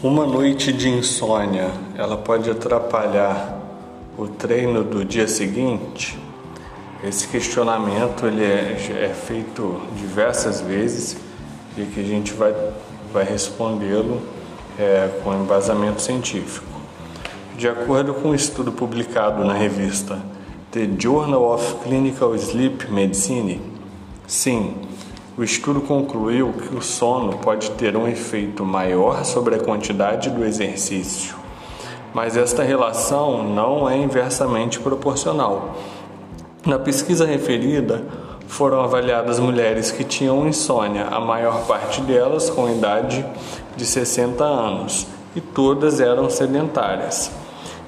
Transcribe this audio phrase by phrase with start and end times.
[0.00, 3.60] Uma noite de insônia, ela pode atrapalhar
[4.16, 6.16] o treino do dia seguinte?
[7.02, 11.16] Esse questionamento ele é, é feito diversas vezes
[11.76, 12.54] e que a gente vai,
[13.12, 14.22] vai respondê-lo
[14.78, 16.80] é, com embasamento científico.
[17.56, 20.22] De acordo com um estudo publicado na revista
[20.70, 23.60] The Journal of Clinical Sleep Medicine,
[24.28, 24.76] sim,
[25.38, 30.44] o estudo concluiu que o sono pode ter um efeito maior sobre a quantidade do
[30.44, 31.36] exercício,
[32.12, 35.76] mas esta relação não é inversamente proporcional.
[36.66, 38.04] Na pesquisa referida,
[38.48, 43.24] foram avaliadas mulheres que tinham insônia, a maior parte delas com idade
[43.76, 47.30] de 60 anos, e todas eram sedentárias.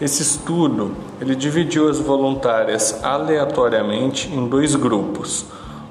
[0.00, 5.46] Esse estudo ele dividiu as voluntárias aleatoriamente em dois grupos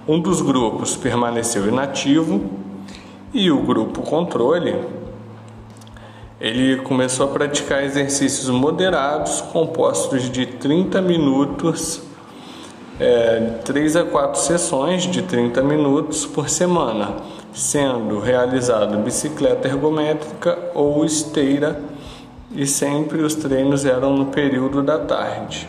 [0.07, 2.41] um dos grupos permaneceu inativo
[3.33, 4.75] e o grupo controle
[6.39, 12.01] ele começou a praticar exercícios moderados compostos de 30 minutos,
[12.99, 17.15] é, 3 a 4 sessões de 30 minutos por semana,
[17.53, 21.81] sendo realizado bicicleta ergométrica ou esteira
[22.51, 25.67] e sempre os treinos eram no período da tarde.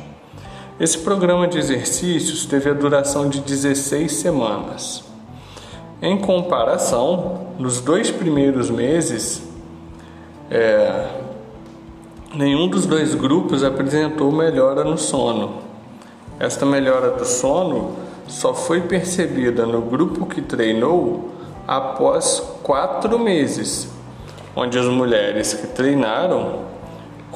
[0.79, 5.03] Esse programa de exercícios teve a duração de 16 semanas.
[6.03, 9.43] Em comparação, nos dois primeiros meses,
[10.51, 11.09] é,
[12.35, 15.63] nenhum dos dois grupos apresentou melhora no sono.
[16.39, 17.97] Esta melhora do sono
[18.29, 21.31] só foi percebida no grupo que treinou
[21.67, 23.89] após quatro meses,
[24.55, 26.76] onde as mulheres que treinaram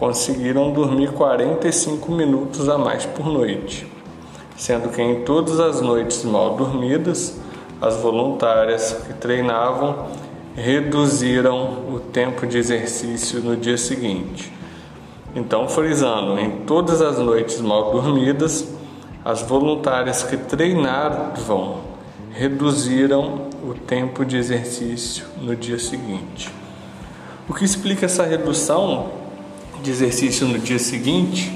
[0.01, 3.87] conseguiram dormir 45 minutos a mais por noite,
[4.57, 7.39] sendo que em todas as noites mal dormidas,
[7.83, 10.07] as voluntárias que treinavam
[10.57, 14.51] reduziram o tempo de exercício no dia seguinte.
[15.37, 18.73] Então, frisando, em todas as noites mal dormidas,
[19.23, 21.83] as voluntárias que treinavam
[22.31, 26.51] reduziram o tempo de exercício no dia seguinte.
[27.47, 29.20] O que explica essa redução
[29.83, 31.51] de exercício no dia seguinte,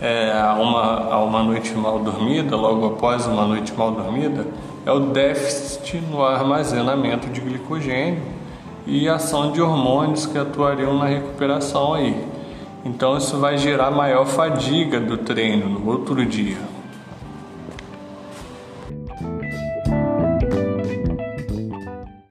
[0.00, 4.46] é, a, uma, a uma noite mal dormida, logo após uma noite mal dormida,
[4.84, 8.22] é o déficit no armazenamento de glicogênio
[8.86, 12.24] e ação de hormônios que atuariam na recuperação aí.
[12.84, 16.75] Então isso vai gerar maior fadiga do treino no outro dia.